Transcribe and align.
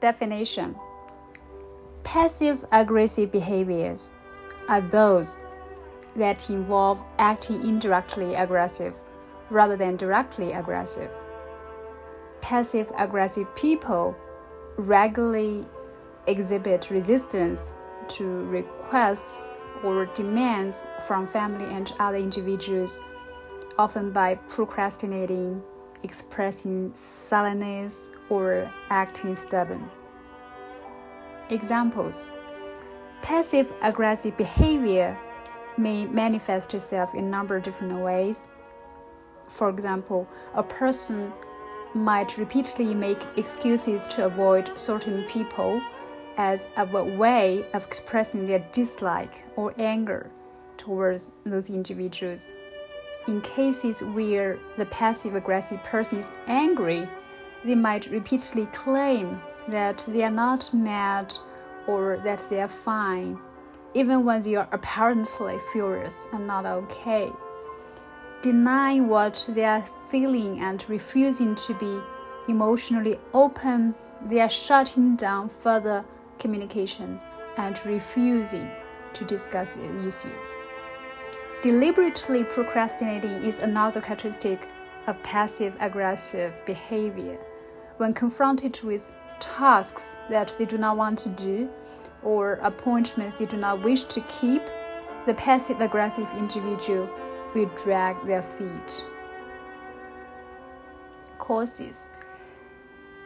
Definition 0.00 0.76
Passive 2.04 2.64
aggressive 2.70 3.32
behaviors 3.32 4.12
are 4.68 4.80
those 4.80 5.42
that 6.14 6.48
involve 6.48 7.02
acting 7.18 7.60
indirectly 7.68 8.34
aggressive 8.34 8.94
rather 9.50 9.76
than 9.76 9.96
directly 9.96 10.52
aggressive. 10.52 11.10
Passive 12.40 12.92
aggressive 12.96 13.52
people 13.56 14.16
regularly 14.76 15.66
exhibit 16.28 16.90
resistance 16.90 17.74
to 18.06 18.44
requests 18.44 19.42
or 19.82 20.06
demands 20.06 20.86
from 21.06 21.26
family 21.26 21.74
and 21.74 21.92
other 21.98 22.18
individuals, 22.18 23.00
often 23.78 24.12
by 24.12 24.36
procrastinating, 24.46 25.60
expressing 26.02 26.92
sullenness, 26.94 28.10
or 28.30 28.70
acting 28.90 29.34
stubborn. 29.34 29.90
Examples 31.50 32.30
Passive 33.22 33.72
aggressive 33.82 34.36
behavior 34.36 35.18
may 35.76 36.04
manifest 36.06 36.74
itself 36.74 37.14
in 37.14 37.24
a 37.24 37.28
number 37.28 37.56
of 37.56 37.62
different 37.62 37.94
ways. 37.94 38.48
For 39.48 39.68
example, 39.68 40.28
a 40.54 40.62
person 40.62 41.32
might 41.94 42.36
repeatedly 42.36 42.94
make 42.94 43.24
excuses 43.36 44.06
to 44.08 44.26
avoid 44.26 44.78
certain 44.78 45.24
people 45.24 45.80
as 46.36 46.68
a 46.76 46.86
way 46.86 47.66
of 47.74 47.84
expressing 47.84 48.46
their 48.46 48.64
dislike 48.72 49.44
or 49.56 49.74
anger 49.78 50.30
towards 50.76 51.32
those 51.44 51.70
individuals. 51.70 52.52
In 53.28 53.42
cases 53.42 54.02
where 54.02 54.58
the 54.76 54.86
passive 54.86 55.34
aggressive 55.34 55.84
person 55.84 56.18
is 56.18 56.32
angry, 56.46 57.06
they 57.62 57.74
might 57.74 58.06
repeatedly 58.06 58.64
claim 58.72 59.38
that 59.68 59.98
they 60.08 60.22
are 60.24 60.30
not 60.30 60.72
mad 60.72 61.34
or 61.86 62.16
that 62.24 62.42
they 62.48 62.62
are 62.62 62.68
fine, 62.68 63.38
even 63.92 64.24
when 64.24 64.40
they 64.40 64.54
are 64.54 64.66
apparently 64.72 65.58
furious 65.72 66.26
and 66.32 66.46
not 66.46 66.64
okay. 66.64 67.30
Denying 68.40 69.08
what 69.08 69.46
they 69.52 69.66
are 69.66 69.84
feeling 70.08 70.60
and 70.60 70.88
refusing 70.88 71.54
to 71.54 71.74
be 71.74 72.00
emotionally 72.50 73.18
open, 73.34 73.94
they 74.24 74.40
are 74.40 74.48
shutting 74.48 75.16
down 75.16 75.50
further 75.50 76.02
communication 76.38 77.20
and 77.58 77.78
refusing 77.84 78.70
to 79.12 79.26
discuss 79.26 79.74
the 79.74 80.06
issue. 80.06 80.32
Deliberately 81.60 82.44
procrastinating 82.44 83.42
is 83.42 83.58
another 83.58 84.00
characteristic 84.00 84.68
of 85.08 85.20
passive 85.24 85.76
aggressive 85.80 86.54
behavior. 86.64 87.36
When 87.96 88.14
confronted 88.14 88.80
with 88.84 89.12
tasks 89.40 90.18
that 90.28 90.54
they 90.56 90.66
do 90.66 90.78
not 90.78 90.96
want 90.96 91.18
to 91.18 91.30
do 91.30 91.68
or 92.22 92.60
appointments 92.62 93.40
they 93.40 93.46
do 93.46 93.56
not 93.56 93.82
wish 93.82 94.04
to 94.04 94.20
keep, 94.28 94.62
the 95.26 95.34
passive 95.34 95.80
aggressive 95.80 96.28
individual 96.36 97.10
will 97.52 97.68
drag 97.74 98.24
their 98.24 98.42
feet. 98.42 99.04
Causes 101.38 102.08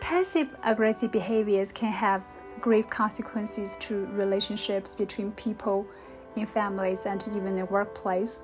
Passive 0.00 0.56
aggressive 0.62 1.10
behaviors 1.10 1.72
can 1.72 1.90
have 1.90 2.22
grave 2.60 2.88
consequences 2.88 3.76
to 3.80 4.06
relationships 4.12 4.94
between 4.94 5.32
people 5.32 5.84
in 6.36 6.46
families 6.46 7.06
and 7.06 7.26
even 7.34 7.56
the 7.56 7.64
workplace. 7.66 8.42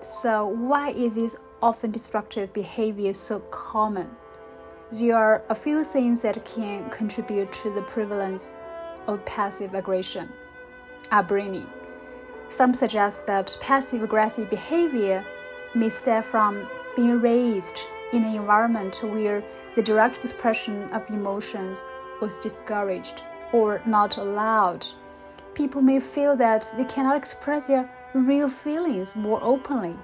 So, 0.00 0.46
why 0.46 0.90
is 0.90 1.14
this 1.14 1.36
often 1.62 1.90
destructive 1.90 2.52
behavior 2.52 3.12
so 3.12 3.40
common? 3.50 4.10
There 4.90 5.16
are 5.16 5.42
a 5.48 5.54
few 5.54 5.84
things 5.84 6.22
that 6.22 6.44
can 6.44 6.90
contribute 6.90 7.52
to 7.52 7.70
the 7.70 7.82
prevalence 7.82 8.50
of 9.06 9.24
passive 9.24 9.74
aggression. 9.74 10.28
Upbringing. 11.10 11.66
Some 12.48 12.74
suggest 12.74 13.26
that 13.26 13.56
passive 13.60 14.02
aggressive 14.02 14.50
behavior 14.50 15.24
may 15.74 15.88
stem 15.88 16.22
from 16.22 16.68
being 16.94 17.20
raised 17.20 17.86
in 18.12 18.24
an 18.24 18.34
environment 18.34 19.02
where 19.02 19.42
the 19.74 19.82
direct 19.82 20.18
expression 20.18 20.90
of 20.90 21.08
emotions 21.08 21.82
was 22.20 22.38
discouraged 22.38 23.22
or 23.52 23.80
not 23.86 24.18
allowed. 24.18 24.86
People 25.54 25.82
may 25.82 26.00
feel 26.00 26.34
that 26.36 26.72
they 26.76 26.84
cannot 26.84 27.16
express 27.16 27.66
their 27.66 27.90
real 28.14 28.48
feelings 28.48 29.14
more 29.14 29.42
openly, 29.42 29.96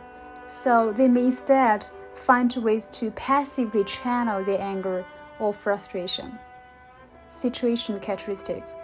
so 0.47 0.92
they 0.92 1.09
may 1.09 1.26
instead 1.26 1.86
find 2.14 2.54
ways 2.56 2.88
to 2.88 3.10
passively 3.12 3.84
channel 3.84 4.42
their 4.42 4.60
anger 4.60 5.04
or 5.38 5.53
frustration. 5.53 6.38
Situation 7.28 7.98
characteristics. 8.00 8.75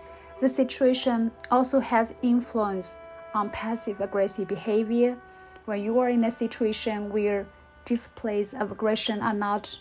The 0.40 0.48
situation 0.48 1.30
also 1.50 1.80
has 1.80 2.14
influence 2.22 2.96
on 3.34 3.50
passive 3.50 4.00
aggressive 4.00 4.48
behavior. 4.48 5.16
When 5.66 5.82
you 5.82 5.98
are 5.98 6.08
in 6.08 6.24
a 6.24 6.30
situation 6.30 7.10
where 7.10 7.46
displays 7.84 8.54
of 8.54 8.72
aggression 8.72 9.20
are 9.20 9.34
not 9.34 9.78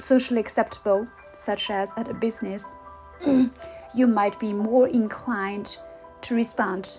socially 0.00 0.40
acceptable, 0.40 1.06
such 1.32 1.70
as 1.70 1.92
at 1.96 2.08
a 2.08 2.14
business, 2.14 2.74
you 3.94 4.06
might 4.06 4.38
be 4.38 4.52
more 4.52 4.88
inclined 4.88 5.76
to 6.22 6.34
respond 6.34 6.98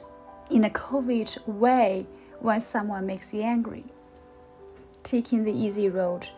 in 0.52 0.64
a 0.64 0.70
covert 0.70 1.38
way 1.48 2.06
when 2.40 2.60
someone 2.62 3.06
makes 3.06 3.34
you 3.34 3.42
angry. 3.42 3.86
Taking 5.02 5.44
the 5.44 5.52
easy 5.52 5.90
road. 5.90 6.30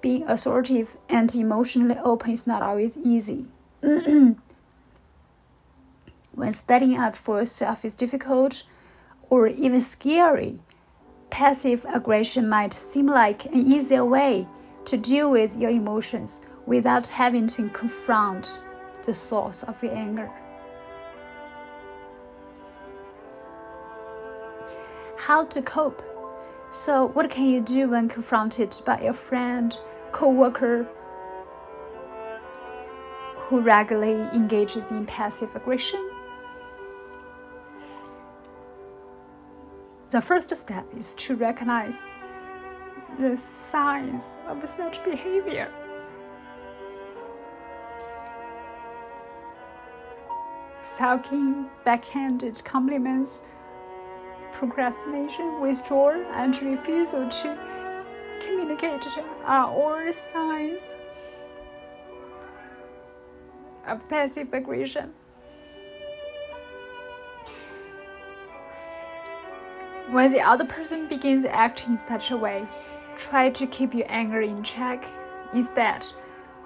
Being 0.00 0.24
assertive 0.28 0.96
and 1.08 1.34
emotionally 1.34 1.98
open 2.04 2.30
is 2.30 2.46
not 2.46 2.62
always 2.62 2.96
easy. 2.98 3.46
when 3.80 4.36
standing 6.52 6.96
up 6.96 7.16
for 7.16 7.38
yourself 7.40 7.84
is 7.84 7.94
difficult 7.94 8.62
or 9.30 9.46
even 9.48 9.80
scary, 9.80 10.60
passive 11.30 11.84
aggression 11.88 12.48
might 12.48 12.72
seem 12.72 13.06
like 13.06 13.46
an 13.46 13.54
easier 13.54 14.04
way 14.04 14.46
to 14.84 14.96
deal 14.96 15.30
with 15.30 15.56
your 15.56 15.70
emotions 15.70 16.40
without 16.66 17.06
having 17.08 17.46
to 17.46 17.68
confront 17.70 18.60
the 19.04 19.14
source 19.14 19.62
of 19.64 19.82
your 19.82 19.94
anger. 19.94 20.30
How 25.28 25.44
to 25.44 25.60
cope? 25.60 26.02
So, 26.70 27.08
what 27.08 27.28
can 27.28 27.44
you 27.44 27.60
do 27.60 27.90
when 27.90 28.08
confronted 28.08 28.74
by 28.86 28.96
a 28.96 29.12
friend, 29.12 29.78
coworker 30.10 30.88
who 33.36 33.60
regularly 33.60 34.26
engages 34.34 34.90
in 34.90 35.04
passive 35.04 35.54
aggression? 35.54 36.00
The 40.08 40.22
first 40.22 40.56
step 40.56 40.86
is 40.96 41.12
to 41.16 41.36
recognize 41.36 42.06
the 43.18 43.36
signs 43.36 44.34
of 44.46 44.66
such 44.66 45.04
behavior. 45.04 45.70
sulking, 50.80 51.66
backhanded 51.84 52.64
compliments, 52.64 53.42
procrastination, 54.58 55.60
withdrawal, 55.60 56.20
and 56.34 56.60
refusal 56.62 57.28
to 57.28 57.56
communicate 58.40 59.06
are 59.44 59.66
all 59.66 60.12
signs 60.12 60.94
of 63.86 64.06
passive 64.08 64.52
aggression. 64.52 65.14
When 70.10 70.32
the 70.32 70.40
other 70.40 70.64
person 70.64 71.06
begins 71.06 71.44
acting 71.44 71.92
in 71.92 71.98
such 71.98 72.32
a 72.32 72.36
way, 72.36 72.66
try 73.16 73.50
to 73.50 73.66
keep 73.66 73.94
your 73.94 74.06
anger 74.08 74.40
in 74.40 74.64
check. 74.64 75.04
Instead, 75.52 76.04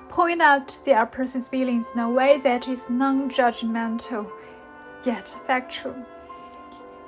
point 0.08 0.40
out 0.40 0.80
the 0.84 0.94
other 0.94 1.10
person's 1.10 1.48
feelings 1.48 1.90
in 1.94 2.00
a 2.00 2.10
way 2.10 2.38
that 2.38 2.68
is 2.68 2.88
non 2.88 3.28
judgmental 3.28 4.30
yet 5.04 5.36
factual. 5.46 6.06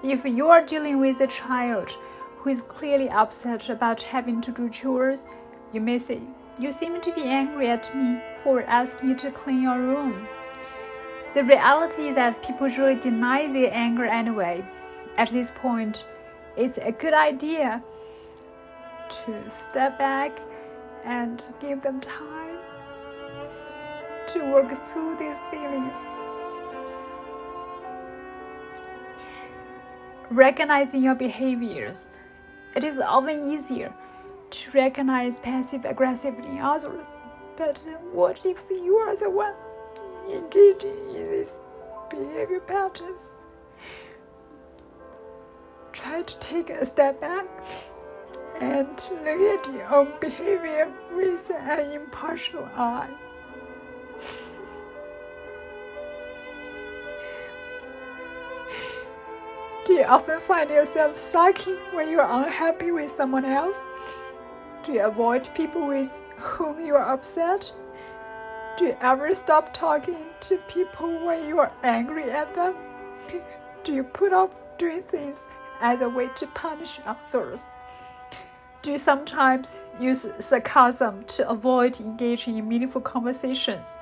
If 0.05 0.27
you 0.27 0.49
are 0.49 0.63
dealing 0.63 1.01
with 1.01 1.23
a 1.23 1.27
child 1.27 1.97
who 2.37 2.51
is 2.51 2.61
clearly 2.61 3.09
upset 3.09 3.71
about 3.71 4.03
having 4.03 4.43
to 4.43 4.53
do 4.53 4.69
chores, 4.69 5.25
you 5.73 5.81
may 5.81 5.97
say, 5.97 6.21
You 6.59 6.73
seem 6.73 7.01
to 7.01 7.13
be 7.15 7.23
angry 7.23 7.69
at 7.71 7.89
me 7.97 8.21
for 8.43 8.65
asking 8.65 9.09
you 9.09 9.15
to 9.15 9.31
clean 9.31 9.63
your 9.63 9.79
room. 9.79 10.29
The 11.33 11.43
reality 11.43 12.09
is 12.09 12.17
that 12.17 12.43
people 12.43 12.69
usually 12.69 12.97
deny 12.97 13.51
their 13.51 13.73
anger 13.73 14.05
anyway. 14.05 14.63
At 15.17 15.31
this 15.31 15.51
point, 15.51 16.05
it's 16.55 16.77
a 16.77 16.93
good 16.93 17.15
idea 17.15 17.83
to 19.09 19.49
step 19.49 19.99
back 19.99 20.39
and 21.07 21.43
give 21.63 21.81
them 21.81 21.99
time 22.03 22.59
to 24.27 24.53
work 24.53 24.71
through 24.85 25.17
these 25.17 25.39
feelings. 25.51 25.97
Recognizing 30.31 31.03
your 31.03 31.15
behaviors. 31.15 32.09
It 32.75 32.83
is 32.83 32.99
often 32.99 33.53
easier 33.53 33.93
to 34.51 34.71
recognize 34.73 35.39
passive 35.39 35.83
aggressivity 35.83 36.51
in 36.51 36.61
others. 36.61 37.09
But 37.57 37.85
what 38.13 38.45
if 38.47 38.65
you 38.71 38.97
are 38.97 39.15
the 39.17 39.31
one 39.31 39.55
engaging 40.29 41.15
in 41.15 41.31
these 41.31 41.59
behavior 42.11 42.61
patterns, 42.61 43.35
try 45.93 46.23
to 46.23 46.39
take 46.39 46.71
a 46.71 46.85
step 46.85 47.21
back 47.21 47.47
and 48.61 48.89
look 49.25 49.67
at 49.67 49.73
your 49.73 49.95
own 49.95 50.13
behavior 50.21 50.93
with 51.15 51.51
an 51.51 51.91
impartial 51.91 52.65
eye. 52.77 53.11
Do 59.95 60.01
you 60.01 60.07
often 60.07 60.41
find 60.41 60.71
yourself 60.71 61.17
sulking 61.17 61.77
when 61.93 62.09
you 62.09 62.19
are 62.19 62.43
unhappy 62.45 62.91
with 62.91 63.13
someone 63.13 63.45
else? 63.45 63.85
Do 64.83 64.95
you 64.95 65.05
avoid 65.05 65.49
people 65.55 65.87
with 65.87 66.21
whom 66.37 66.85
you 66.85 66.97
are 66.97 67.15
upset? 67.15 67.73
Do 68.77 68.87
you 68.87 68.97
ever 69.01 69.33
stop 69.37 69.73
talking 69.73 70.19
to 70.41 70.57
people 70.67 71.25
when 71.25 71.47
you 71.47 71.61
are 71.61 71.73
angry 71.85 72.29
at 72.33 72.53
them? 72.57 72.75
Do 73.85 73.95
you 73.95 74.03
put 74.03 74.33
off 74.33 74.59
doing 74.79 75.01
things 75.01 75.47
as 75.81 76.01
a 76.01 76.09
way 76.09 76.27
to 76.39 76.47
punish 76.49 76.99
others? 77.07 77.67
Do 78.83 78.91
you 78.91 78.99
sometimes 78.99 79.79
use 80.01 80.27
sarcasm 80.41 81.23
to 81.37 81.49
avoid 81.49 82.01
engaging 82.01 82.59
in 82.59 82.67
meaningful 82.67 83.01
conversations? 83.01 83.97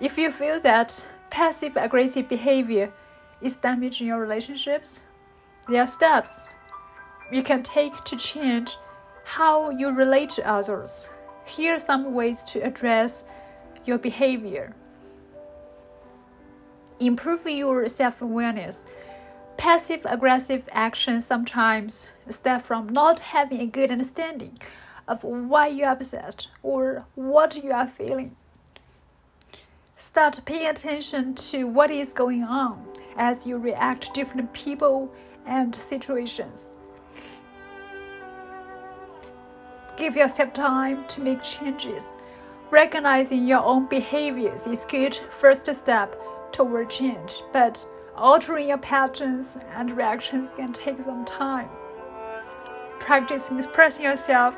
If 0.00 0.16
you 0.16 0.30
feel 0.30 0.58
that 0.60 1.04
passive 1.28 1.76
aggressive 1.76 2.28
behavior 2.28 2.94
is 3.40 3.56
damaging 3.56 4.08
your 4.08 4.20
relationships, 4.20 5.00
there 5.68 5.82
are 5.82 5.86
steps 5.86 6.48
you 7.30 7.42
can 7.42 7.62
take 7.62 8.04
to 8.04 8.16
change 8.16 8.76
how 9.24 9.70
you 9.70 9.90
relate 9.90 10.30
to 10.30 10.48
others. 10.48 11.08
Here 11.44 11.74
are 11.74 11.78
some 11.78 12.14
ways 12.14 12.44
to 12.44 12.60
address 12.60 13.24
your 13.84 13.98
behavior. 13.98 14.74
Improve 17.00 17.46
your 17.46 17.88
self 17.88 18.22
awareness. 18.22 18.84
Passive 19.56 20.04
aggressive 20.04 20.68
actions 20.70 21.26
sometimes 21.26 22.12
stem 22.28 22.60
from 22.60 22.88
not 22.88 23.20
having 23.20 23.60
a 23.60 23.66
good 23.66 23.90
understanding 23.90 24.56
of 25.08 25.24
why 25.24 25.66
you're 25.66 25.88
upset 25.88 26.46
or 26.62 27.06
what 27.14 27.62
you 27.62 27.72
are 27.72 27.88
feeling. 27.88 28.36
Start 29.98 30.42
paying 30.44 30.66
attention 30.66 31.34
to 31.36 31.66
what 31.66 31.90
is 31.90 32.12
going 32.12 32.42
on 32.42 32.86
as 33.16 33.46
you 33.46 33.56
react 33.56 34.02
to 34.02 34.12
different 34.12 34.52
people 34.52 35.10
and 35.46 35.74
situations. 35.74 36.68
Give 39.96 40.14
yourself 40.14 40.52
time 40.52 41.06
to 41.06 41.22
make 41.22 41.42
changes. 41.42 42.12
Recognizing 42.70 43.48
your 43.48 43.64
own 43.64 43.86
behaviors 43.86 44.66
is 44.66 44.84
good 44.84 45.14
first 45.30 45.74
step 45.74 46.14
toward 46.52 46.90
change, 46.90 47.42
but 47.50 47.88
altering 48.14 48.68
your 48.68 48.78
patterns 48.78 49.56
and 49.76 49.90
reactions 49.92 50.52
can 50.52 50.74
take 50.74 51.00
some 51.00 51.24
time. 51.24 51.70
Practicing 52.98 53.56
expressing 53.56 54.04
yourself, 54.04 54.54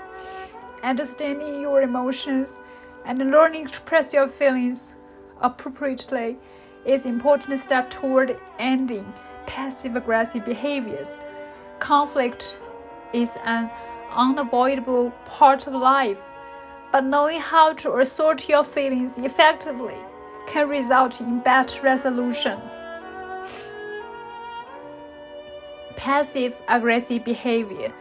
understanding 0.82 1.60
your 1.60 1.82
emotions, 1.82 2.58
and 3.04 3.30
learning 3.30 3.66
to 3.66 3.70
express 3.70 4.12
your 4.12 4.26
feelings 4.26 4.94
appropriately 5.40 6.36
is 6.84 7.06
important 7.06 7.60
step 7.60 7.90
toward 7.90 8.40
ending 8.58 9.12
passive 9.46 9.96
aggressive 9.96 10.44
behaviors. 10.44 11.18
Conflict 11.78 12.58
is 13.12 13.38
an 13.44 13.70
unavoidable 14.10 15.10
part 15.24 15.66
of 15.66 15.74
life, 15.74 16.30
but 16.92 17.04
knowing 17.04 17.40
how 17.40 17.72
to 17.72 17.96
assert 17.96 18.48
your 18.48 18.64
feelings 18.64 19.18
effectively 19.18 19.96
can 20.46 20.68
result 20.68 21.20
in 21.20 21.40
better 21.40 21.82
resolution. 21.82 22.58
Passive 25.96 26.54
aggressive 26.68 27.24
behavior 27.24 27.92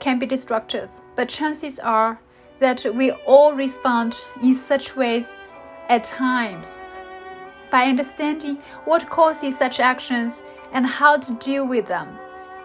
can 0.00 0.18
be 0.18 0.26
destructive, 0.26 0.90
but 1.16 1.28
chances 1.28 1.78
are 1.78 2.18
that 2.58 2.84
we 2.94 3.10
all 3.26 3.54
respond 3.54 4.16
in 4.42 4.54
such 4.54 4.96
ways 4.96 5.36
at 5.88 6.04
times. 6.04 6.80
By 7.70 7.86
understanding 7.86 8.58
what 8.84 9.08
causes 9.08 9.58
such 9.58 9.80
actions 9.80 10.42
and 10.72 10.86
how 10.86 11.18
to 11.18 11.34
deal 11.34 11.66
with 11.66 11.86
them, 11.86 12.18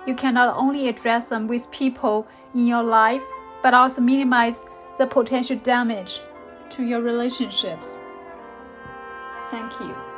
you 0.06 0.16
can 0.16 0.34
not 0.34 0.56
only 0.58 0.88
address 0.88 1.30
them 1.30 1.48
with 1.48 1.70
people 1.72 2.28
in 2.54 2.68
your 2.68 2.84
life, 2.84 3.24
but 3.62 3.74
also 3.74 4.02
minimize 4.02 4.66
the 4.98 5.08
potential 5.08 5.58
damage 5.58 6.22
to 6.70 6.84
your 6.84 7.02
relationships. 7.02 8.00
Thank 9.50 9.80
you. 9.80 10.09